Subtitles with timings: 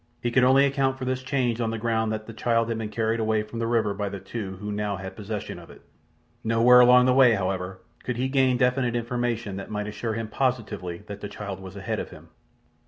[0.19, 2.89] He could only account for this change on the ground that the child had been
[2.89, 5.83] carried away from the river by the two who now had possession of it.
[6.43, 11.03] Nowhere along the way, however, could he gain definite information that might assure him positively
[11.05, 12.29] that the child was ahead of him.